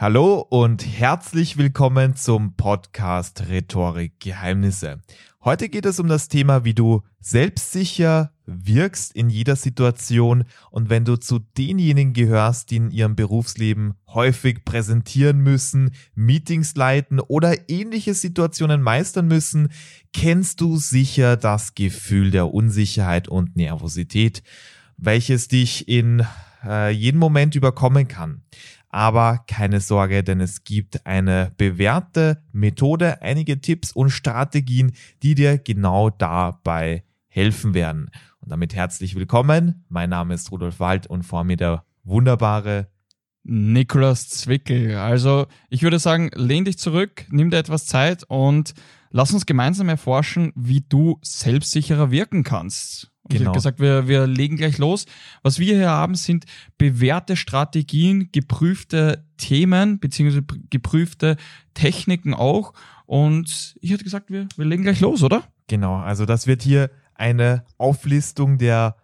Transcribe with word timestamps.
Hallo 0.00 0.46
und 0.48 0.86
herzlich 0.86 1.56
willkommen 1.56 2.14
zum 2.14 2.54
Podcast 2.54 3.48
Rhetorik 3.48 4.20
Geheimnisse. 4.20 5.02
Heute 5.42 5.68
geht 5.68 5.86
es 5.86 5.98
um 5.98 6.06
das 6.06 6.28
Thema, 6.28 6.64
wie 6.64 6.72
du 6.72 7.02
selbstsicher 7.18 8.30
wirkst 8.46 9.16
in 9.16 9.28
jeder 9.28 9.56
Situation 9.56 10.44
und 10.70 10.88
wenn 10.88 11.04
du 11.04 11.16
zu 11.16 11.40
denjenigen 11.40 12.12
gehörst, 12.12 12.70
die 12.70 12.76
in 12.76 12.92
ihrem 12.92 13.16
Berufsleben 13.16 13.94
häufig 14.06 14.64
präsentieren 14.64 15.40
müssen, 15.40 15.90
Meetings 16.14 16.76
leiten 16.76 17.18
oder 17.18 17.68
ähnliche 17.68 18.14
Situationen 18.14 18.80
meistern 18.80 19.26
müssen, 19.26 19.68
kennst 20.12 20.60
du 20.60 20.76
sicher 20.76 21.36
das 21.36 21.74
Gefühl 21.74 22.30
der 22.30 22.54
Unsicherheit 22.54 23.26
und 23.26 23.56
Nervosität, 23.56 24.44
welches 24.96 25.48
dich 25.48 25.88
in 25.88 26.24
äh, 26.64 26.90
jeden 26.90 27.18
Moment 27.18 27.54
überkommen 27.54 28.08
kann. 28.08 28.42
Aber 28.90 29.44
keine 29.46 29.80
Sorge, 29.80 30.24
denn 30.24 30.40
es 30.40 30.64
gibt 30.64 31.06
eine 31.06 31.52
bewährte 31.56 32.42
Methode, 32.52 33.20
einige 33.20 33.60
Tipps 33.60 33.92
und 33.92 34.10
Strategien, 34.10 34.92
die 35.22 35.34
dir 35.34 35.58
genau 35.58 36.08
dabei 36.10 37.04
helfen 37.26 37.74
werden. 37.74 38.10
Und 38.40 38.50
damit 38.50 38.74
herzlich 38.74 39.14
willkommen. 39.14 39.84
Mein 39.88 40.10
Name 40.10 40.34
ist 40.34 40.50
Rudolf 40.50 40.80
Wald 40.80 41.06
und 41.06 41.22
vor 41.22 41.44
mir 41.44 41.56
der 41.56 41.84
wunderbare 42.04 42.88
Nikolaus 43.44 44.28
Zwickel. 44.28 44.96
Also 44.96 45.46
ich 45.68 45.82
würde 45.82 45.98
sagen, 45.98 46.30
lehn 46.34 46.64
dich 46.64 46.78
zurück, 46.78 47.26
nimm 47.30 47.50
dir 47.50 47.58
etwas 47.58 47.86
Zeit 47.86 48.24
und 48.28 48.74
lass 49.10 49.32
uns 49.32 49.46
gemeinsam 49.46 49.88
erforschen, 49.88 50.52
wie 50.54 50.80
du 50.80 51.18
selbstsicherer 51.22 52.10
wirken 52.10 52.42
kannst. 52.42 53.10
Genau. 53.28 53.40
ich 53.40 53.46
habe 53.46 53.56
gesagt, 53.56 53.80
wir, 53.80 54.08
wir 54.08 54.26
legen 54.26 54.56
gleich 54.56 54.78
los. 54.78 55.06
Was 55.42 55.58
wir 55.58 55.74
hier 55.76 55.90
haben, 55.90 56.14
sind 56.14 56.46
bewährte 56.78 57.36
Strategien, 57.36 58.30
geprüfte 58.32 59.24
Themen, 59.36 59.98
beziehungsweise 59.98 60.44
geprüfte 60.70 61.36
Techniken 61.74 62.34
auch. 62.34 62.72
Und 63.06 63.76
ich 63.80 63.90
hätte 63.90 64.04
gesagt, 64.04 64.30
wir, 64.30 64.48
wir 64.56 64.64
legen 64.64 64.82
gleich 64.82 65.00
los, 65.00 65.22
oder? 65.22 65.44
Genau, 65.66 65.96
also 65.96 66.24
das 66.24 66.46
wird 66.46 66.62
hier 66.62 66.90
eine 67.14 67.64
Auflistung 67.76 68.58
der 68.58 68.96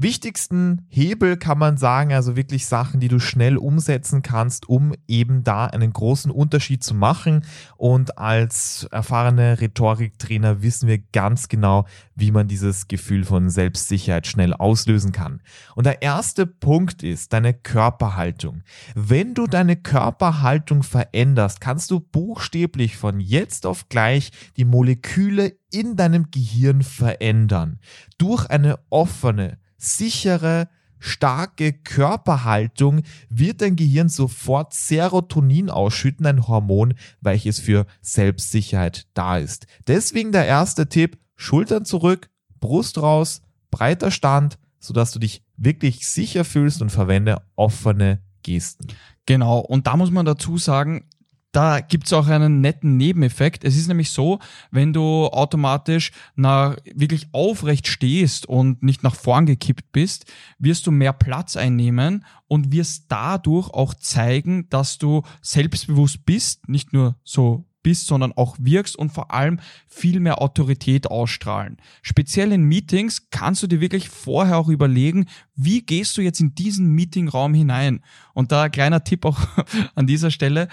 wichtigsten 0.00 0.86
Hebel 0.88 1.36
kann 1.36 1.58
man 1.58 1.76
sagen, 1.76 2.12
also 2.12 2.36
wirklich 2.36 2.66
Sachen, 2.66 3.00
die 3.00 3.08
du 3.08 3.18
schnell 3.18 3.56
umsetzen 3.56 4.22
kannst, 4.22 4.68
um 4.68 4.94
eben 5.08 5.42
da 5.42 5.66
einen 5.66 5.92
großen 5.92 6.30
Unterschied 6.30 6.84
zu 6.84 6.94
machen. 6.94 7.44
Und 7.76 8.16
als 8.16 8.88
erfahrene 8.92 9.60
Rhetoriktrainer 9.60 10.62
wissen 10.62 10.88
wir 10.88 10.98
ganz 11.12 11.48
genau, 11.48 11.84
wie 12.14 12.30
man 12.30 12.46
dieses 12.46 12.86
Gefühl 12.86 13.24
von 13.24 13.50
Selbstsicherheit 13.50 14.26
schnell 14.26 14.54
auslösen 14.54 15.12
kann. 15.12 15.42
Und 15.74 15.84
der 15.84 16.00
erste 16.02 16.46
Punkt 16.46 17.02
ist 17.02 17.32
deine 17.32 17.52
Körperhaltung. 17.52 18.62
Wenn 18.94 19.34
du 19.34 19.46
deine 19.46 19.76
Körperhaltung 19.76 20.84
veränderst, 20.84 21.60
kannst 21.60 21.90
du 21.90 22.00
buchstäblich 22.00 22.96
von 22.96 23.18
jetzt 23.18 23.66
auf 23.66 23.88
gleich 23.88 24.30
die 24.56 24.64
Moleküle 24.64 25.56
in 25.70 25.96
deinem 25.96 26.30
Gehirn 26.30 26.82
verändern. 26.82 27.80
Durch 28.16 28.48
eine 28.48 28.78
offene, 28.90 29.58
sichere, 29.78 30.68
starke 30.98 31.72
Körperhaltung 31.72 33.02
wird 33.30 33.62
dein 33.62 33.76
Gehirn 33.76 34.08
sofort 34.08 34.74
Serotonin 34.74 35.70
ausschütten, 35.70 36.26
ein 36.26 36.46
Hormon, 36.46 36.94
welches 37.20 37.60
für 37.60 37.86
Selbstsicherheit 38.02 39.06
da 39.14 39.38
ist. 39.38 39.66
Deswegen 39.86 40.32
der 40.32 40.46
erste 40.46 40.88
Tipp, 40.88 41.18
Schultern 41.36 41.84
zurück, 41.84 42.28
Brust 42.60 42.98
raus, 42.98 43.42
breiter 43.70 44.10
Stand, 44.10 44.58
sodass 44.80 45.12
du 45.12 45.18
dich 45.18 45.42
wirklich 45.56 46.06
sicher 46.08 46.44
fühlst 46.44 46.82
und 46.82 46.90
verwende 46.90 47.42
offene 47.56 48.20
Gesten. 48.42 48.88
Genau, 49.26 49.58
und 49.58 49.86
da 49.86 49.96
muss 49.96 50.10
man 50.10 50.26
dazu 50.26 50.58
sagen, 50.58 51.04
da 51.52 51.80
gibt 51.80 52.06
es 52.06 52.12
auch 52.12 52.26
einen 52.26 52.60
netten 52.60 52.96
Nebeneffekt. 52.96 53.64
Es 53.64 53.76
ist 53.76 53.88
nämlich 53.88 54.10
so, 54.10 54.38
wenn 54.70 54.92
du 54.92 55.26
automatisch 55.26 56.12
nach, 56.36 56.76
wirklich 56.94 57.28
aufrecht 57.32 57.86
stehst 57.86 58.46
und 58.46 58.82
nicht 58.82 59.02
nach 59.02 59.14
vorn 59.14 59.46
gekippt 59.46 59.90
bist, 59.92 60.26
wirst 60.58 60.86
du 60.86 60.90
mehr 60.90 61.12
Platz 61.12 61.56
einnehmen 61.56 62.24
und 62.48 62.72
wirst 62.72 63.06
dadurch 63.08 63.70
auch 63.70 63.94
zeigen, 63.94 64.68
dass 64.68 64.98
du 64.98 65.22
selbstbewusst 65.40 66.26
bist, 66.26 66.68
nicht 66.68 66.92
nur 66.92 67.16
so 67.24 67.64
bist, 67.82 68.06
sondern 68.06 68.32
auch 68.32 68.56
wirkst 68.60 68.96
und 68.96 69.10
vor 69.10 69.32
allem 69.32 69.60
viel 69.86 70.20
mehr 70.20 70.42
Autorität 70.42 71.06
ausstrahlen. 71.06 71.78
Speziell 72.02 72.52
in 72.52 72.64
Meetings 72.64 73.30
kannst 73.30 73.62
du 73.62 73.66
dir 73.66 73.80
wirklich 73.80 74.10
vorher 74.10 74.58
auch 74.58 74.68
überlegen, 74.68 75.26
wie 75.54 75.80
gehst 75.80 76.16
du 76.16 76.20
jetzt 76.20 76.40
in 76.40 76.54
diesen 76.54 76.90
Meetingraum 76.90 77.54
hinein? 77.54 78.00
Und 78.34 78.52
da 78.52 78.64
ein 78.64 78.72
kleiner 78.72 79.04
Tipp 79.04 79.24
auch 79.24 79.38
an 79.94 80.06
dieser 80.06 80.30
Stelle 80.30 80.68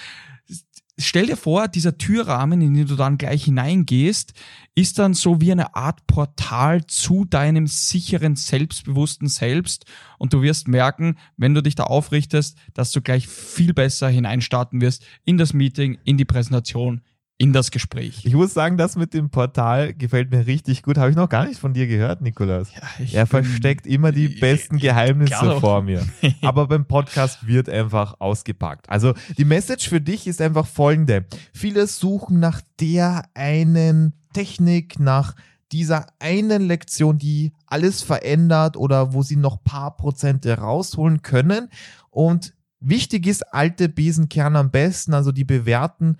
stell 0.97 1.28
dir 1.28 1.38
vor, 1.38 1.67
dieser 1.67 1.97
Türrahmen, 1.97 2.61
in 2.61 2.73
den 2.73 2.88
du 2.88 2.95
dann 2.95 3.17
gleich 3.17 3.45
hineingehst, 3.45 4.33
ist 4.75 5.00
dann 5.00 5.13
so 5.13 5.41
wie 5.41 5.51
eine 5.51 5.75
Art 5.75 6.06
Portal 6.07 6.85
zu 6.85 7.25
deinem 7.25 7.67
sicheren, 7.67 8.35
selbstbewussten 8.35 9.28
Selbst. 9.28 9.85
Und 10.17 10.34
du 10.34 10.41
wirst 10.41 10.67
merken, 10.67 11.17
wenn 11.38 11.53
du 11.53 11.61
dich 11.61 11.75
da 11.75 11.84
aufrichtest, 11.84 12.57
dass 12.73 12.91
du 12.91 13.01
gleich 13.01 13.28
viel 13.28 13.73
besser 13.73 14.09
hineinstarten 14.09 14.81
wirst 14.81 15.05
in 15.23 15.38
das 15.38 15.53
Meeting, 15.53 15.97
in 16.03 16.17
die 16.17 16.25
Präsentation, 16.25 17.01
in 17.38 17.51
das 17.51 17.72
Gespräch. 17.72 18.22
Ich 18.23 18.34
muss 18.34 18.53
sagen, 18.53 18.78
das 18.78 18.96
mit 18.96 19.13
dem 19.13 19.29
Portal 19.29 19.94
gefällt 19.94 20.31
mir 20.31 20.47
richtig 20.47 20.84
gut. 20.84 20.97
Habe 20.97 21.09
ich 21.09 21.18
noch 21.18 21.28
gar 21.28 21.46
nicht 21.46 21.59
von 21.59 21.73
dir 21.73 21.85
gehört, 21.85 22.22
Nikolas. 22.22 22.69
Ja, 22.73 23.19
er 23.19 23.28
versteckt 23.28 23.85
immer 23.85 24.13
die 24.13 24.29
besten 24.29 24.78
Geheimnisse 24.78 25.59
vor 25.59 25.81
mir. 25.81 26.06
Aber 26.41 26.68
beim 26.68 26.85
Podcast 26.85 27.46
wird 27.46 27.68
einfach 27.68 28.16
ausgepackt. 28.19 28.90
Also 28.90 29.13
die 29.38 29.44
Message 29.44 29.90
für 29.90 30.00
dich 30.00 30.28
ist 30.28 30.41
einfach 30.41 30.66
folgende. 30.66 31.25
Viele 31.53 31.88
suchen 31.88 32.40
nach 32.40 32.62
der 32.79 33.23
einen 33.34 34.13
Technik, 34.34 35.00
nach 35.00 35.35
dieser 35.73 36.07
einen 36.19 36.62
Lektion, 36.62 37.17
die 37.17 37.52
alles 37.66 38.02
verändert 38.02 38.78
oder 38.78 39.13
wo 39.13 39.23
sie 39.23 39.35
noch 39.35 39.62
paar 39.62 39.97
Prozente 39.97 40.57
rausholen 40.57 41.22
können. 41.22 41.69
Und 42.12 42.53
Wichtig 42.88 43.25
ist 43.25 43.52
alte 43.52 43.90
Besenkerne 43.90 44.59
am 44.59 44.69
besten, 44.69 45.16
also 45.16 45.31
die 45.31 45.46
bewährten 45.46 46.17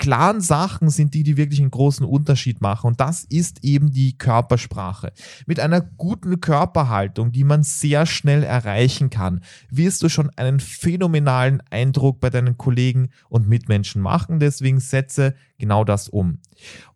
klaren 0.00 0.40
Sachen 0.40 0.88
sind 0.88 1.12
die, 1.12 1.22
die 1.22 1.36
wirklich 1.36 1.60
einen 1.60 1.70
großen 1.70 2.06
Unterschied 2.06 2.62
machen. 2.62 2.86
Und 2.86 3.00
das 3.00 3.24
ist 3.24 3.62
eben 3.62 3.92
die 3.92 4.16
Körpersprache. 4.16 5.12
Mit 5.46 5.60
einer 5.60 5.82
guten 5.82 6.40
Körperhaltung, 6.40 7.32
die 7.32 7.44
man 7.44 7.62
sehr 7.62 8.06
schnell 8.06 8.42
erreichen 8.42 9.10
kann, 9.10 9.42
wirst 9.70 10.02
du 10.02 10.08
schon 10.08 10.30
einen 10.36 10.58
phänomenalen 10.58 11.62
Eindruck 11.70 12.18
bei 12.18 12.30
deinen 12.30 12.56
Kollegen 12.56 13.10
und 13.28 13.46
Mitmenschen 13.46 14.00
machen. 14.00 14.40
Deswegen 14.40 14.80
setze 14.80 15.34
genau 15.58 15.84
das 15.84 16.08
um. 16.08 16.38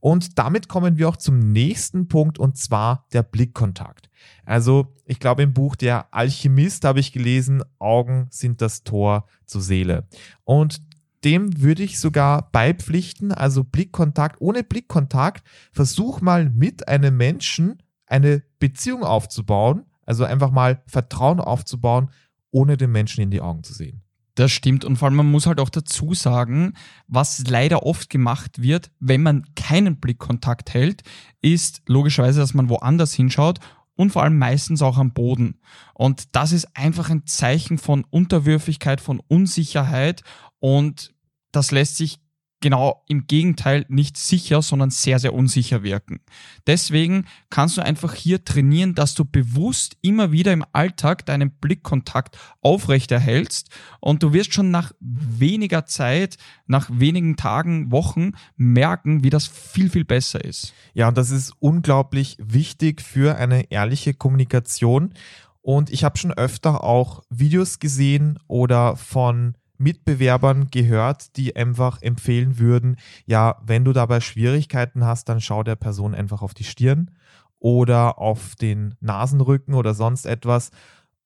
Und 0.00 0.38
damit 0.38 0.68
kommen 0.68 0.96
wir 0.96 1.10
auch 1.10 1.18
zum 1.18 1.38
nächsten 1.38 2.08
Punkt 2.08 2.38
und 2.38 2.56
zwar 2.56 3.04
der 3.12 3.22
Blickkontakt. 3.22 4.08
Also 4.46 4.94
ich 5.04 5.20
glaube 5.20 5.42
im 5.42 5.52
Buch 5.52 5.76
Der 5.76 6.14
Alchemist 6.14 6.84
habe 6.84 7.00
ich 7.00 7.12
gelesen, 7.12 7.62
Augen 7.78 8.28
sind 8.30 8.62
das 8.62 8.82
Tor 8.82 9.26
zur 9.44 9.60
Seele. 9.60 10.08
Und 10.44 10.80
dem 11.24 11.62
würde 11.62 11.82
ich 11.82 11.98
sogar 11.98 12.50
beipflichten. 12.52 13.32
Also 13.32 13.64
Blickkontakt, 13.64 14.40
ohne 14.40 14.62
Blickkontakt, 14.62 15.46
versuch 15.72 16.20
mal 16.20 16.50
mit 16.50 16.88
einem 16.88 17.16
Menschen 17.16 17.82
eine 18.06 18.42
Beziehung 18.58 19.02
aufzubauen, 19.02 19.86
also 20.04 20.24
einfach 20.24 20.50
mal 20.50 20.82
Vertrauen 20.86 21.40
aufzubauen, 21.40 22.10
ohne 22.50 22.76
den 22.76 22.92
Menschen 22.92 23.22
in 23.22 23.30
die 23.30 23.40
Augen 23.40 23.64
zu 23.64 23.72
sehen. 23.72 24.02
Das 24.34 24.50
stimmt. 24.50 24.84
Und 24.84 24.96
vor 24.96 25.06
allem, 25.06 25.16
man 25.16 25.30
muss 25.30 25.46
halt 25.46 25.60
auch 25.60 25.68
dazu 25.68 26.12
sagen, 26.12 26.74
was 27.06 27.44
leider 27.46 27.84
oft 27.84 28.10
gemacht 28.10 28.60
wird, 28.60 28.90
wenn 28.98 29.22
man 29.22 29.46
keinen 29.54 30.00
Blickkontakt 30.00 30.74
hält, 30.74 31.02
ist 31.40 31.82
logischerweise, 31.86 32.40
dass 32.40 32.54
man 32.54 32.68
woanders 32.68 33.14
hinschaut 33.14 33.60
und 33.94 34.10
vor 34.10 34.24
allem 34.24 34.38
meistens 34.38 34.82
auch 34.82 34.98
am 34.98 35.12
Boden. 35.12 35.60
Und 35.94 36.34
das 36.34 36.50
ist 36.50 36.76
einfach 36.76 37.10
ein 37.10 37.26
Zeichen 37.26 37.78
von 37.78 38.04
Unterwürfigkeit, 38.10 39.00
von 39.00 39.20
Unsicherheit 39.28 40.22
und 40.58 41.13
das 41.56 41.70
lässt 41.70 41.96
sich 41.96 42.20
genau 42.64 43.04
im 43.08 43.26
Gegenteil 43.26 43.84
nicht 43.88 44.16
sicher, 44.16 44.62
sondern 44.62 44.88
sehr, 44.88 45.18
sehr 45.18 45.34
unsicher 45.34 45.82
wirken. 45.82 46.20
Deswegen 46.66 47.26
kannst 47.50 47.76
du 47.76 47.82
einfach 47.82 48.14
hier 48.14 48.42
trainieren, 48.42 48.94
dass 48.94 49.14
du 49.14 49.26
bewusst 49.26 49.98
immer 50.00 50.32
wieder 50.32 50.50
im 50.50 50.64
Alltag 50.72 51.26
deinen 51.26 51.50
Blickkontakt 51.50 52.38
aufrechterhältst 52.62 53.68
und 54.00 54.22
du 54.22 54.32
wirst 54.32 54.54
schon 54.54 54.70
nach 54.70 54.92
weniger 55.00 55.84
Zeit, 55.84 56.38
nach 56.66 56.88
wenigen 56.90 57.36
Tagen, 57.36 57.92
Wochen 57.92 58.32
merken, 58.56 59.22
wie 59.22 59.30
das 59.30 59.46
viel, 59.46 59.90
viel 59.90 60.06
besser 60.06 60.42
ist. 60.42 60.72
Ja, 60.94 61.08
und 61.08 61.18
das 61.18 61.30
ist 61.30 61.52
unglaublich 61.58 62.38
wichtig 62.40 63.02
für 63.02 63.36
eine 63.36 63.70
ehrliche 63.70 64.14
Kommunikation. 64.14 65.12
Und 65.60 65.90
ich 65.90 66.02
habe 66.02 66.16
schon 66.16 66.32
öfter 66.32 66.82
auch 66.82 67.24
Videos 67.28 67.78
gesehen 67.78 68.38
oder 68.48 68.96
von 68.96 69.54
Mitbewerbern 69.84 70.68
gehört, 70.72 71.36
die 71.36 71.54
einfach 71.54 72.02
empfehlen 72.02 72.58
würden, 72.58 72.96
ja, 73.26 73.60
wenn 73.64 73.84
du 73.84 73.92
dabei 73.92 74.20
Schwierigkeiten 74.20 75.04
hast, 75.04 75.28
dann 75.28 75.40
schau 75.40 75.62
der 75.62 75.76
Person 75.76 76.14
einfach 76.14 76.42
auf 76.42 76.54
die 76.54 76.64
Stirn 76.64 77.12
oder 77.60 78.18
auf 78.18 78.56
den 78.56 78.96
Nasenrücken 79.00 79.74
oder 79.74 79.94
sonst 79.94 80.26
etwas 80.26 80.72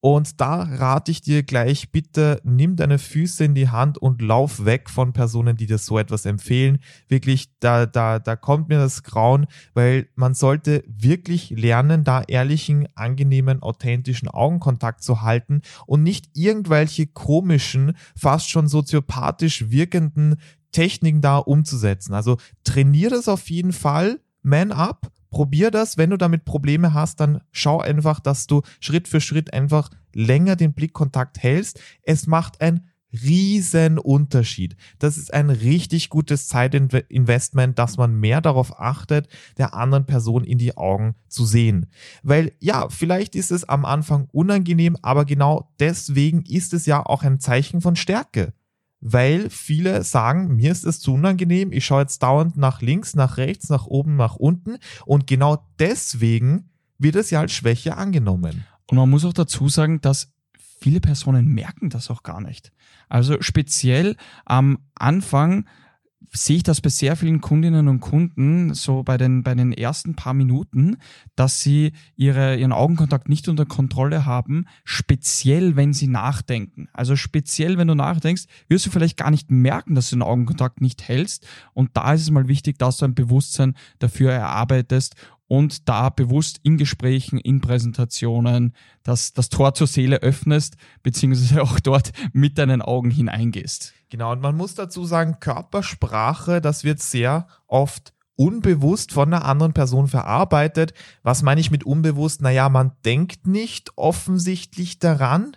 Und 0.01 0.41
da 0.41 0.63
rate 0.63 1.11
ich 1.11 1.23
dir 1.23 1.43
gleich, 1.43 1.91
bitte 1.91 2.41
nimm 2.45 2.77
deine 2.77 3.01
Füße 3.01 3.45
in 3.45 3.57
die 3.57 3.69
Hand 3.69 3.99
und 3.99 4.23
lauf 4.23 4.65
weg 4.65 4.91
von 4.91 5.13
Personen, 5.13 5.57
die 5.57 5.67
dir 5.67 5.79
so 5.79 5.99
etwas 5.99 6.25
empfehlen. 6.25 6.79
Wirklich, 7.09 7.49
da, 7.59 7.85
da, 7.85 8.21
da 8.21 8.37
kommt 8.37 8.69
mir 8.69 8.79
das 8.79 9.03
Grauen, 9.03 9.47
weil 9.75 10.09
man 10.15 10.35
sollte 10.35 10.85
wirklich 10.87 11.51
lernen, 11.51 12.05
da 12.05 12.23
ehrlichen, 12.23 12.87
angenehmen, 12.95 13.61
authentischen 13.61 14.29
Augenkontakt 14.29 15.03
zu 15.03 15.23
halten 15.23 15.63
und 15.87 16.05
nicht 16.05 16.31
irgendwelche 16.35 17.09
komischen, 17.09 17.97
fast 18.17 18.51
schon 18.51 18.69
soziopathisch 18.69 19.71
wirkenden 19.71 20.37
Techniken 20.71 21.23
da 21.23 21.39
umzusetzen. 21.39 22.15
Also 22.15 22.37
trainier 22.63 23.11
das 23.11 23.27
auf 23.27 23.51
jeden 23.51 23.73
Fall, 23.73 24.21
man 24.43 24.71
up 24.71 25.11
probier 25.31 25.71
das. 25.71 25.99
Wenn 25.99 26.11
du 26.11 26.17
damit 26.17 26.45
Probleme 26.45 26.95
hast, 26.95 27.21
dann 27.21 27.41
schau 27.53 27.81
einfach, 27.81 28.21
dass 28.21 28.47
du 28.47 28.63
Schritt 28.81 29.09
für 29.09 29.21
Schritt 29.21 29.53
einfach 29.53 29.91
länger 30.15 30.57
den 30.57 30.73
Blickkontakt 30.73 31.43
hältst. 31.43 31.81
Es 32.03 32.27
macht 32.27 32.61
einen 32.61 32.89
riesen 33.13 33.99
Unterschied. 33.99 34.77
Das 34.99 35.17
ist 35.17 35.33
ein 35.33 35.51
richtig 35.51 36.11
gutes 36.11 36.49
Zeitinvestment, 36.49 37.79
dass 37.79 37.97
man 37.97 38.15
mehr 38.15 38.41
darauf 38.41 38.79
achtet, 38.79 39.29
der 39.57 39.75
anderen 39.75 40.05
Person 40.05 40.45
in 40.45 40.59
die 40.59 40.77
Augen 40.77 41.15
zu 41.29 41.47
sehen. 41.47 41.87
Weil 42.23 42.53
ja, 42.61 42.89
vielleicht 42.91 43.35
ist 43.35 43.51
es 43.51 43.65
am 43.65 43.85
Anfang 43.85 44.29
unangenehm, 44.33 44.97
aber 45.03 45.25
genau 45.25 45.73
deswegen 45.81 46.43
ist 46.43 46.75
es 46.75 46.87
ja 46.87 47.05
auch 47.05 47.23
ein 47.23 47.41
Zeichen 47.41 47.81
von 47.81 47.97
Stärke 47.97 48.53
weil 49.01 49.51
viele 49.51 50.03
sagen, 50.03 50.57
mir 50.57 50.73
ist 50.73 50.85
es 50.85 51.01
zu 51.01 51.15
unangenehm, 51.15 51.73
ich 51.73 51.85
schaue 51.85 52.03
jetzt 52.03 52.23
dauernd 52.23 52.57
nach 52.57 52.83
links, 52.83 53.15
nach 53.15 53.37
rechts, 53.37 53.69
nach 53.69 53.87
oben, 53.87 54.17
nach 54.17 54.37
unten 54.37 54.79
und 55.07 55.27
genau 55.27 55.65
deswegen 55.79 56.71
wird 56.99 57.17
es 57.17 57.31
ja 57.31 57.41
als 57.41 57.53
Schwäche 57.53 57.97
angenommen. 57.97 58.65
Und 58.87 58.97
man 58.97 59.09
muss 59.09 59.25
auch 59.25 59.33
dazu 59.33 59.69
sagen, 59.69 60.01
dass 60.01 60.33
viele 60.81 61.01
Personen 61.01 61.47
merken 61.47 61.91
das 61.91 62.11
auch 62.11 62.23
gar 62.23 62.41
nicht. 62.41 62.73
Also 63.09 63.41
speziell 63.41 64.17
am 64.45 64.79
Anfang 64.95 65.67
sehe 66.33 66.57
ich 66.57 66.63
das 66.63 66.81
bei 66.81 66.91
sehr 66.91 67.17
vielen 67.17 67.41
Kundinnen 67.41 67.89
und 67.89 68.01
Kunden 68.01 68.75
so 68.75 69.03
bei 69.03 69.17
den, 69.17 69.43
bei 69.43 69.55
den 69.55 69.73
ersten 69.73 70.15
paar 70.15 70.35
Minuten, 70.35 70.99
dass 71.37 71.63
sie 71.63 71.93
ihre, 72.17 72.57
ihren 72.57 72.73
Augenkontakt 72.73 73.29
nicht 73.29 73.49
unter 73.49 73.67
Kontrolle 73.67 74.27
haben, 74.27 74.67
speziell 74.85 75.77
wenn 75.77 75.93
sie 75.93 76.09
nachdenken. 76.09 76.89
Also 76.93 77.17
speziell 77.17 77.79
wenn 77.79 77.89
du 77.89 77.95
nachdenkst, 77.95 78.45
wirst 78.69 78.87
du 78.87 78.91
vielleicht 78.91 79.17
gar 79.17 79.31
nicht 79.31 79.51
merken, 79.51 79.95
dass 79.95 80.11
du 80.11 80.17
den 80.17 80.23
Augenkontakt 80.23 80.81
nicht 80.81 81.07
hältst. 81.07 81.47
Und 81.73 81.97
da 81.97 82.13
ist 82.13 82.23
es 82.23 82.31
mal 82.31 82.49
wichtig, 82.49 82.79
dass 82.79 82.99
du 82.99 83.07
ein 83.07 83.15
Bewusstsein 83.15 83.75
dafür 83.99 84.33
erarbeitest 84.33 85.15
und 85.49 85.89
da 85.89 86.11
bewusst 86.11 86.61
in 86.63 86.77
Gesprächen, 86.77 87.39
in 87.39 87.61
Präsentationen 87.61 88.75
das, 89.03 89.33
das 89.33 89.49
Tor 89.49 89.75
zur 89.75 89.87
Seele 89.87 90.19
öffnest, 90.19 90.77
beziehungsweise 91.03 91.63
auch 91.63 91.81
dort 91.81 92.13
mit 92.33 92.59
deinen 92.59 92.83
Augen 92.83 93.11
hineingehst. 93.11 93.95
Genau, 94.11 94.33
und 94.33 94.41
man 94.41 94.57
muss 94.57 94.75
dazu 94.75 95.05
sagen, 95.05 95.39
Körpersprache, 95.41 96.61
das 96.61 96.85
wird 96.85 97.01
sehr 97.01 97.47
oft 97.67 98.15
unbewusst 98.37 99.13
von 99.13 99.33
einer 99.33 99.45
anderen 99.45 99.73
Person 99.73 100.07
verarbeitet. 100.07 100.95
Was 101.23 101.43
meine 101.43 101.61
ich 101.61 101.71
mit 101.71 101.85
unbewusst? 101.85 102.41
Naja, 102.41 102.69
man 102.69 102.93
denkt 103.05 103.47
nicht 103.47 103.91
offensichtlich 103.97 104.99
daran, 104.99 105.57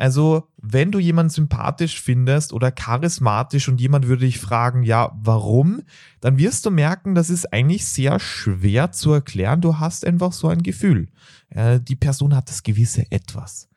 also, 0.00 0.48
wenn 0.56 0.92
du 0.92 0.98
jemanden 0.98 1.28
sympathisch 1.28 2.00
findest 2.00 2.54
oder 2.54 2.72
charismatisch 2.72 3.68
und 3.68 3.82
jemand 3.82 4.06
würde 4.06 4.24
dich 4.24 4.38
fragen, 4.38 4.82
ja, 4.82 5.12
warum, 5.20 5.82
dann 6.22 6.38
wirst 6.38 6.64
du 6.64 6.70
merken, 6.70 7.14
das 7.14 7.28
ist 7.28 7.52
eigentlich 7.52 7.86
sehr 7.86 8.18
schwer 8.18 8.92
zu 8.92 9.12
erklären. 9.12 9.60
Du 9.60 9.78
hast 9.78 10.06
einfach 10.06 10.32
so 10.32 10.48
ein 10.48 10.62
Gefühl. 10.62 11.08
Äh, 11.50 11.80
die 11.80 11.96
Person 11.96 12.34
hat 12.34 12.48
das 12.48 12.62
gewisse 12.62 13.10
Etwas. 13.10 13.69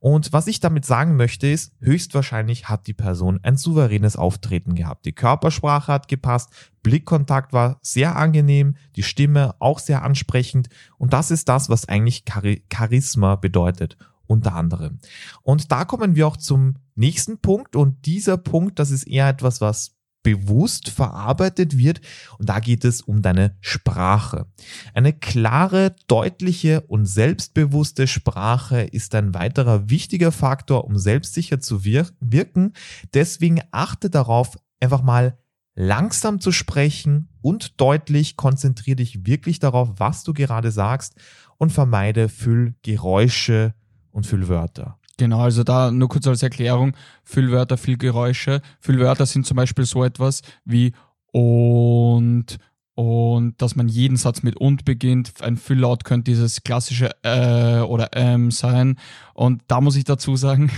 Und 0.00 0.32
was 0.32 0.46
ich 0.46 0.60
damit 0.60 0.84
sagen 0.84 1.16
möchte 1.16 1.46
ist, 1.46 1.72
höchstwahrscheinlich 1.80 2.68
hat 2.68 2.86
die 2.86 2.94
Person 2.94 3.40
ein 3.42 3.56
souveränes 3.56 4.16
Auftreten 4.16 4.74
gehabt. 4.74 5.04
Die 5.06 5.12
Körpersprache 5.12 5.92
hat 5.92 6.08
gepasst, 6.08 6.50
Blickkontakt 6.82 7.52
war 7.52 7.78
sehr 7.82 8.16
angenehm, 8.16 8.76
die 8.96 9.02
Stimme 9.02 9.54
auch 9.58 9.78
sehr 9.78 10.02
ansprechend 10.02 10.68
und 10.96 11.12
das 11.12 11.30
ist 11.30 11.48
das, 11.48 11.68
was 11.68 11.88
eigentlich 11.88 12.24
Charisma 12.72 13.36
bedeutet 13.36 13.96
unter 14.26 14.54
anderem. 14.54 15.00
Und 15.42 15.72
da 15.72 15.84
kommen 15.84 16.14
wir 16.14 16.26
auch 16.28 16.36
zum 16.36 16.76
nächsten 16.94 17.38
Punkt 17.38 17.74
und 17.74 18.06
dieser 18.06 18.36
Punkt, 18.36 18.78
das 18.78 18.90
ist 18.90 19.04
eher 19.04 19.28
etwas, 19.28 19.60
was 19.60 19.97
bewusst 20.28 20.90
verarbeitet 20.90 21.78
wird 21.78 22.02
und 22.38 22.50
da 22.50 22.60
geht 22.60 22.84
es 22.84 23.00
um 23.00 23.22
deine 23.22 23.56
Sprache. 23.60 24.46
Eine 24.92 25.14
klare, 25.14 25.96
deutliche 26.06 26.82
und 26.82 27.06
selbstbewusste 27.06 28.06
Sprache 28.06 28.82
ist 28.82 29.14
ein 29.14 29.32
weiterer 29.32 29.88
wichtiger 29.88 30.30
Faktor, 30.30 30.84
um 30.84 30.98
selbstsicher 30.98 31.60
zu 31.60 31.82
wir 31.82 32.06
wirken. 32.20 32.74
Deswegen 33.14 33.62
achte 33.70 34.10
darauf, 34.10 34.58
einfach 34.80 35.02
mal 35.02 35.38
langsam 35.74 36.40
zu 36.40 36.52
sprechen 36.52 37.30
und 37.40 37.80
deutlich, 37.80 38.36
konzentriere 38.36 38.96
dich 38.96 39.24
wirklich 39.24 39.60
darauf, 39.60 39.92
was 39.96 40.24
du 40.24 40.34
gerade 40.34 40.70
sagst 40.70 41.14
und 41.56 41.72
vermeide 41.72 42.28
Füllgeräusche 42.28 43.72
und 44.10 44.26
Füllwörter. 44.26 44.98
Genau, 45.18 45.40
also 45.40 45.64
da 45.64 45.90
nur 45.90 46.08
kurz 46.08 46.26
als 46.28 46.44
Erklärung, 46.44 46.96
Füllwörter, 47.24 47.76
Füllgeräusche. 47.76 48.62
Füllwörter 48.80 49.26
sind 49.26 49.46
zum 49.46 49.56
Beispiel 49.56 49.84
so 49.84 50.04
etwas 50.04 50.42
wie 50.64 50.92
und, 51.32 52.58
und 52.94 53.60
dass 53.60 53.74
man 53.74 53.88
jeden 53.88 54.16
Satz 54.16 54.44
mit 54.44 54.56
und 54.56 54.84
beginnt. 54.84 55.42
Ein 55.42 55.56
Fülllaut 55.56 56.04
könnte 56.04 56.30
dieses 56.30 56.62
klassische 56.62 57.10
äh 57.24 57.80
oder 57.80 58.10
ähm 58.12 58.52
sein. 58.52 58.96
Und 59.34 59.62
da 59.66 59.80
muss 59.80 59.96
ich 59.96 60.04
dazu 60.04 60.36
sagen, 60.36 60.70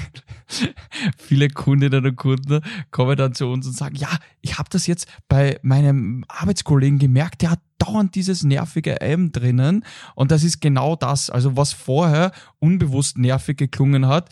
viele 1.19 1.49
Kundinnen 1.49 2.07
und 2.07 2.17
Kunden 2.17 2.63
kommen 2.91 3.17
dann 3.17 3.35
zu 3.35 3.47
uns 3.47 3.67
und 3.67 3.75
sagen, 3.75 3.97
ja, 3.97 4.09
ich 4.41 4.59
habe 4.59 4.71
das 4.71 4.87
jetzt 4.87 5.07
bei 5.29 5.61
meinem 5.63 6.25
Arbeitskollegen 6.29 6.99
gemerkt, 6.99 7.43
der 7.43 7.51
hat 7.51 7.61
dauernd 7.81 8.15
dieses 8.15 8.45
nervige 8.45 9.01
M 9.01 9.33
drinnen. 9.33 9.85
Und 10.15 10.31
das 10.31 10.45
ist 10.45 10.61
genau 10.61 10.95
das. 10.95 11.31
Also 11.31 11.57
was 11.57 11.73
vorher 11.73 12.33
unbewusst 12.59 13.19
nervig 13.19 13.57
geklungen 13.57 14.07
hat, 14.07 14.31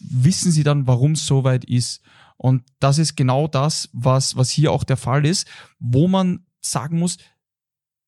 wissen 0.00 0.52
sie 0.52 0.62
dann, 0.62 0.86
warum 0.86 1.12
es 1.12 1.26
so 1.26 1.44
weit 1.44 1.64
ist. 1.64 2.02
Und 2.36 2.62
das 2.78 2.98
ist 2.98 3.16
genau 3.16 3.48
das, 3.48 3.88
was, 3.92 4.36
was 4.36 4.50
hier 4.50 4.72
auch 4.72 4.84
der 4.84 4.96
Fall 4.96 5.24
ist, 5.24 5.48
wo 5.78 6.08
man 6.08 6.44
sagen 6.60 6.98
muss, 6.98 7.18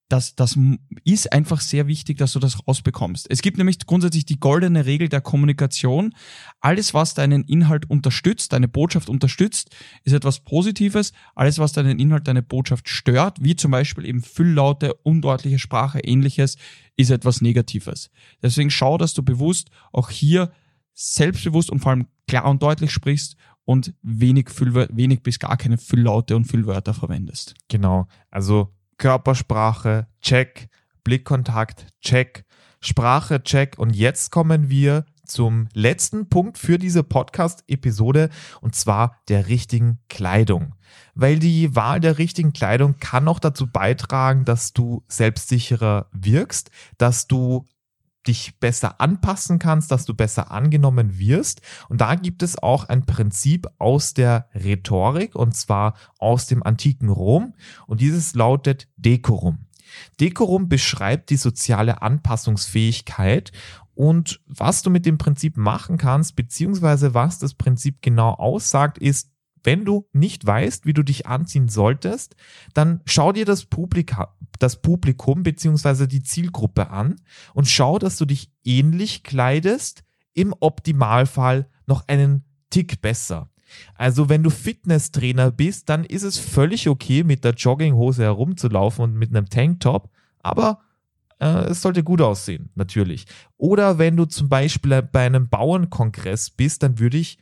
das, 0.09 0.37
das 0.37 0.57
ist 1.05 1.33
einfach 1.33 1.61
sehr 1.61 1.89
wichtig, 1.89 2.19
dass 2.19 2.33
du 2.33 2.39
das 2.39 2.67
rausbekommst. 2.67 3.27
Es 3.29 3.43
gibt 3.43 3.59
nämlich 3.59 3.79
grundsätzlich 3.87 4.25
die 4.25 4.39
goldene 4.39 4.87
Regel 4.87 5.09
der 5.09 5.21
Kommunikation. 5.21 6.15
Alles, 6.61 6.95
was 6.95 7.15
deinen 7.15 7.43
Inhalt 7.45 7.91
unterstützt, 7.91 8.53
deine 8.53 8.69
Botschaft 8.69 9.09
unterstützt, 9.09 9.75
ist 10.05 10.13
etwas 10.13 10.41
Positives. 10.41 11.13
Alles, 11.35 11.59
was 11.59 11.73
deinen 11.73 11.99
Inhalt, 11.99 12.29
deine 12.29 12.43
Botschaft 12.43 12.89
stört, 12.89 13.39
wie 13.43 13.57
zum 13.57 13.73
Beispiel 13.73 14.07
eben 14.07 14.23
Fülllaute, 14.23 14.95
undeutliche 14.95 15.59
Sprache, 15.59 15.99
ähnliches, 15.99 16.57
ist 16.97 17.11
etwas 17.11 17.41
Negatives. 17.41 18.11
Deswegen 18.43 18.71
schau, 18.71 18.99
dass 18.99 19.13
du 19.13 19.25
bewusst 19.25 19.71
auch 19.93 20.11
hier 20.11 20.53
selbstbewusst 20.95 21.71
und 21.71 21.81
vor 21.81 21.91
allem 21.91 22.07
klar 22.29 22.47
und 22.47 22.63
deutlich 22.63 22.93
sprichst 22.93 23.37
und 23.65 23.93
wenig, 24.03 24.51
Füllwör 24.51 24.89
wenig 24.93 25.23
bis 25.23 25.41
gar 25.41 25.57
keine 25.57 25.79
Fülllaute 25.79 26.37
und 26.37 26.45
Füllwörter 26.45 26.95
verwendest. 26.95 27.55
Genau. 27.69 28.07
Also 28.31 28.76
Körpersprache, 28.99 30.07
check, 30.21 30.69
Blickkontakt, 31.05 31.87
check, 32.01 32.45
Sprache, 32.81 33.43
check. 33.43 33.79
Und 33.79 33.95
jetzt 33.95 34.31
kommen 34.31 34.69
wir 34.69 35.05
zum 35.25 35.69
letzten 35.73 36.29
Punkt 36.29 36.59
für 36.59 36.79
diese 36.79 37.03
Podcast-Episode 37.03 38.31
und 38.61 38.75
zwar 38.75 39.21
der 39.29 39.49
richtigen 39.49 39.99
Kleidung. 40.09 40.75
Weil 41.15 41.39
die 41.39 41.75
Wahl 41.75 42.01
der 42.01 42.19
richtigen 42.19 42.53
Kleidung 42.53 42.97
kann 42.99 43.29
auch 43.29 43.39
dazu 43.41 43.67
beitragen, 43.67 44.45
dass 44.45 44.73
du 44.73 45.05
selbstsicherer 45.09 46.09
wirkst, 46.13 46.71
dass 46.99 47.27
du 47.27 47.67
dich 48.27 48.59
besser 48.59 49.01
anpassen 49.01 49.59
kannst, 49.59 49.91
dass 49.91 50.05
du 50.05 50.15
besser 50.15 50.51
angenommen 50.51 51.19
wirst. 51.19 51.63
Und 51.89 52.01
da 52.01 52.15
gibt 52.15 52.43
es 52.43 52.59
auch 52.63 52.85
ein 52.85 53.07
Prinzip 53.07 53.67
aus 53.79 54.15
der 54.15 54.49
Rhetorik 54.55 55.35
und 55.35 55.57
zwar 55.57 55.95
aus 56.19 56.47
dem 56.47 56.63
antiken 56.63 57.09
Rom. 57.09 57.55
Und 57.87 58.01
dieses 58.01 58.35
lautet 58.35 58.89
Decorum. 58.97 59.67
Decorum 60.21 60.69
beschreibt 60.69 61.31
die 61.31 61.37
soziale 61.37 62.03
Anpassungsfähigkeit 62.03 63.53
und 63.95 64.43
was 64.47 64.83
du 64.83 64.91
mit 64.91 65.07
dem 65.07 65.17
Prinzip 65.17 65.57
machen 65.57 65.97
kannst, 65.97 66.37
beziehungsweise 66.37 67.15
was 67.15 67.39
das 67.39 67.55
Prinzip 67.55 68.03
genau 68.03 68.35
aussagt, 68.35 68.99
ist, 68.99 69.31
wenn 69.67 69.85
du 69.85 70.07
nicht 70.13 70.47
weißt, 70.47 70.87
wie 70.87 70.95
du 70.95 71.03
dich 71.03 71.27
anziehen 71.27 71.69
solltest, 71.69 72.37
dann 72.73 73.01
schau 73.05 73.33
dir 73.33 73.45
das, 73.45 73.65
Publika, 73.65 74.37
das 74.59 74.81
Publikum 74.81 75.43
beziehungsweise 75.43 76.09
die 76.09 76.23
Zielgruppe 76.23 76.91
an 76.91 77.17
und 77.53 77.69
schau, 77.69 77.99
dass 77.99 78.17
du 78.17 78.25
dich 78.25 78.51
ähnlich 78.65 79.25
kleidest, 79.25 80.05
im 80.33 80.55
Optimalfall 80.61 81.69
noch 81.87 82.07
einen 82.09 82.45
Tick 82.71 83.01
besser. 83.01 83.51
Also 83.95 84.29
wenn 84.29 84.43
du 84.43 84.51
Fitnesstrainer 84.51 85.51
bist, 85.51 85.89
dann 85.89 86.05
ist 86.05 86.23
es 86.23 86.39
völlig 86.39 86.89
okay, 86.89 87.25
mit 87.25 87.43
der 87.43 87.55
Jogginghose 87.55 88.23
herumzulaufen 88.23 89.05
und 89.05 89.15
mit 89.15 89.31
einem 89.31 89.49
Tanktop, 89.49 90.11
aber 90.39 90.79
äh, 91.41 91.71
es 91.71 91.83
sollte 91.83 92.05
gut 92.05 92.21
aussehen, 92.21 92.71
natürlich. 92.75 93.27
Oder 93.57 93.99
wenn 93.99 94.17
du 94.17 94.27
zum 94.27 94.49
Beispiel 94.49 95.03
bei 95.03 95.27
einem 95.27 95.49
Bauernkongress 95.49 96.51
bist, 96.51 96.83
dann 96.83 96.99
würde 96.99 97.19
ich 97.19 97.39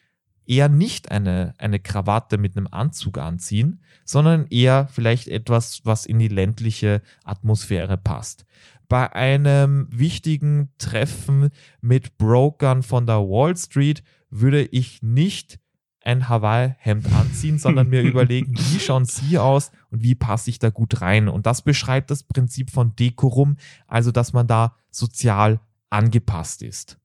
eher 0.46 0.68
nicht 0.68 1.10
eine, 1.10 1.54
eine 1.58 1.80
Krawatte 1.80 2.38
mit 2.38 2.56
einem 2.56 2.68
Anzug 2.70 3.18
anziehen, 3.18 3.80
sondern 4.04 4.46
eher 4.48 4.88
vielleicht 4.88 5.28
etwas, 5.28 5.80
was 5.84 6.06
in 6.06 6.18
die 6.18 6.28
ländliche 6.28 7.02
Atmosphäre 7.24 7.96
passt. 7.96 8.44
Bei 8.88 9.12
einem 9.12 9.88
wichtigen 9.90 10.70
Treffen 10.78 11.50
mit 11.80 12.18
Brokern 12.18 12.82
von 12.82 13.06
der 13.06 13.20
Wall 13.20 13.56
Street 13.56 14.02
würde 14.30 14.62
ich 14.62 15.02
nicht 15.02 15.58
ein 16.04 16.28
Hawaii-Hemd 16.28 17.10
anziehen, 17.12 17.58
sondern 17.58 17.88
mir 17.88 18.02
überlegen, 18.04 18.54
wie 18.56 18.78
schauen 18.78 19.06
sie 19.06 19.38
aus 19.38 19.70
und 19.90 20.02
wie 20.02 20.14
passe 20.14 20.50
ich 20.50 20.58
da 20.58 20.70
gut 20.70 21.00
rein. 21.00 21.28
Und 21.28 21.46
das 21.46 21.62
beschreibt 21.62 22.10
das 22.10 22.22
Prinzip 22.22 22.70
von 22.70 22.94
Dekorum, 22.94 23.56
also 23.86 24.12
dass 24.12 24.32
man 24.32 24.46
da 24.46 24.76
sozial 24.90 25.60
angepasst 25.88 26.62
ist. 26.62 26.98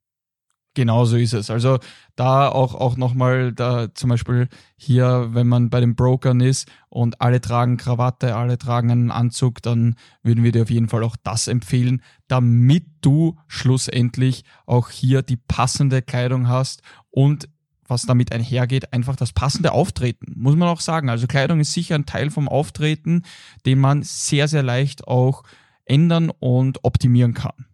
Genau 0.80 1.04
so 1.04 1.18
ist 1.18 1.34
es. 1.34 1.50
Also 1.50 1.80
da 2.16 2.48
auch, 2.48 2.74
auch 2.74 2.96
nochmal, 2.96 3.52
da 3.52 3.94
zum 3.94 4.12
Beispiel 4.12 4.48
hier, 4.78 5.28
wenn 5.32 5.46
man 5.46 5.70
bei 5.70 5.82
den 5.82 5.94
Brokern 5.94 6.40
ist 6.40 6.70
und 6.88 7.20
alle 7.20 7.42
tragen 7.42 7.76
Krawatte, 7.76 8.38
alle 8.38 8.58
tragen 8.58 8.90
einen 8.90 9.12
Anzug, 9.12 9.62
dann 9.62 9.98
würden 10.24 10.42
wir 10.42 10.54
dir 10.54 10.62
auf 10.62 10.70
jeden 10.70 10.88
Fall 10.88 11.04
auch 11.04 11.18
das 11.22 11.50
empfehlen, 11.50 12.02
damit 12.30 12.86
du 13.02 13.38
schlussendlich 13.50 14.46
auch 14.66 14.90
hier 14.90 15.22
die 15.22 15.36
passende 15.36 16.02
Kleidung 16.02 16.48
hast 16.48 16.82
und 17.12 17.50
was 17.86 18.04
damit 18.04 18.32
einhergeht, 18.32 18.94
einfach 18.94 19.18
das 19.18 19.34
passende 19.34 19.74
Auftreten, 19.74 20.32
muss 20.38 20.56
man 20.56 20.70
auch 20.70 20.80
sagen. 20.80 21.10
Also 21.10 21.28
Kleidung 21.28 21.60
ist 21.60 21.74
sicher 21.74 21.96
ein 21.96 22.06
Teil 22.06 22.30
vom 22.30 22.48
Auftreten, 22.48 23.24
den 23.66 23.80
man 23.80 24.02
sehr, 24.04 24.48
sehr 24.48 24.64
leicht 24.64 25.10
auch 25.10 25.44
ändern 25.84 26.32
und 26.40 26.86
optimieren 26.86 27.34
kann. 27.34 27.66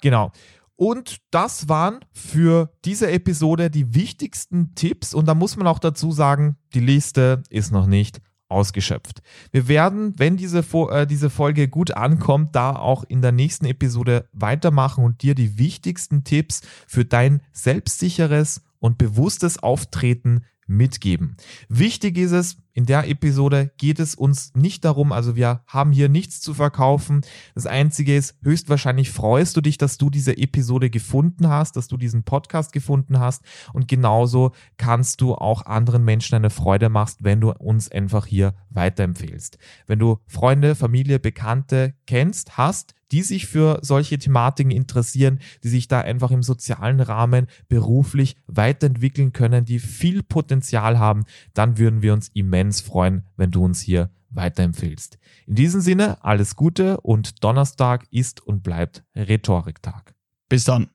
Genau. 0.00 0.32
Und 0.80 1.18
das 1.30 1.68
waren 1.68 2.00
für 2.10 2.72
diese 2.86 3.10
Episode 3.10 3.68
die 3.68 3.94
wichtigsten 3.94 4.74
Tipps. 4.74 5.12
Und 5.12 5.26
da 5.26 5.34
muss 5.34 5.58
man 5.58 5.66
auch 5.66 5.78
dazu 5.78 6.10
sagen, 6.10 6.56
die 6.72 6.80
Liste 6.80 7.42
ist 7.50 7.70
noch 7.70 7.86
nicht 7.86 8.22
ausgeschöpft. 8.48 9.20
Wir 9.52 9.68
werden, 9.68 10.18
wenn 10.18 10.38
diese, 10.38 10.60
äh, 10.90 11.06
diese 11.06 11.28
Folge 11.28 11.68
gut 11.68 11.90
ankommt, 11.90 12.56
da 12.56 12.74
auch 12.74 13.04
in 13.04 13.20
der 13.20 13.30
nächsten 13.30 13.66
Episode 13.66 14.26
weitermachen 14.32 15.04
und 15.04 15.20
dir 15.22 15.34
die 15.34 15.58
wichtigsten 15.58 16.24
Tipps 16.24 16.62
für 16.86 17.04
dein 17.04 17.42
selbstsicheres 17.52 18.62
und 18.78 18.96
bewusstes 18.96 19.62
Auftreten 19.62 20.46
mitgeben. 20.66 21.36
Wichtig 21.68 22.16
ist 22.16 22.32
es, 22.32 22.56
in 22.72 22.86
der 22.86 23.08
Episode 23.08 23.70
geht 23.78 23.98
es 23.98 24.14
uns 24.14 24.54
nicht 24.54 24.84
darum, 24.84 25.12
also 25.12 25.36
wir 25.36 25.62
haben 25.66 25.92
hier 25.92 26.08
nichts 26.08 26.40
zu 26.40 26.54
verkaufen. 26.54 27.22
Das 27.54 27.66
Einzige 27.66 28.16
ist, 28.16 28.36
höchstwahrscheinlich 28.42 29.10
freust 29.10 29.56
du 29.56 29.60
dich, 29.60 29.78
dass 29.78 29.98
du 29.98 30.10
diese 30.10 30.36
Episode 30.36 30.90
gefunden 30.90 31.48
hast, 31.48 31.76
dass 31.76 31.88
du 31.88 31.96
diesen 31.96 32.22
Podcast 32.22 32.72
gefunden 32.72 33.18
hast 33.18 33.42
und 33.72 33.88
genauso 33.88 34.52
kannst 34.76 35.20
du 35.20 35.34
auch 35.34 35.66
anderen 35.66 36.04
Menschen 36.04 36.36
eine 36.36 36.50
Freude 36.50 36.88
machst, 36.88 37.24
wenn 37.24 37.40
du 37.40 37.50
uns 37.50 37.90
einfach 37.90 38.26
hier 38.26 38.54
weiterempfehlst. 38.70 39.58
Wenn 39.86 39.98
du 39.98 40.18
Freunde, 40.26 40.74
Familie, 40.74 41.18
Bekannte 41.18 41.94
kennst, 42.06 42.56
hast, 42.56 42.94
die 43.12 43.22
sich 43.22 43.46
für 43.46 43.80
solche 43.82 44.18
Thematiken 44.18 44.70
interessieren, 44.70 45.40
die 45.64 45.68
sich 45.68 45.88
da 45.88 46.00
einfach 46.00 46.30
im 46.30 46.42
sozialen 46.42 47.00
Rahmen 47.00 47.46
beruflich 47.68 48.36
weiterentwickeln 48.46 49.32
können, 49.32 49.64
die 49.64 49.80
viel 49.80 50.22
Potenzial 50.22 50.98
haben, 50.98 51.24
dann 51.54 51.78
würden 51.78 52.02
wir 52.02 52.12
uns 52.12 52.30
immens 52.60 52.80
freuen, 52.80 53.26
wenn 53.36 53.50
du 53.50 53.64
uns 53.64 53.80
hier 53.80 54.10
weiterempfehlst. 54.30 55.18
In 55.46 55.54
diesem 55.54 55.80
Sinne, 55.80 56.22
alles 56.22 56.54
Gute 56.56 57.00
und 57.00 57.42
Donnerstag 57.42 58.06
ist 58.10 58.46
und 58.46 58.62
bleibt 58.62 59.02
Rhetoriktag. 59.16 60.14
Bis 60.48 60.64
dann. 60.64 60.88